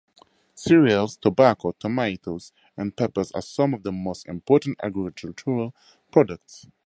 [0.55, 5.75] Cereals, tobacco, tomatoes and peppers are some of the most important agricultural
[6.11, 6.65] products.